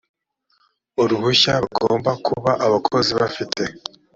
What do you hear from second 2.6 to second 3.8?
abakozi bafite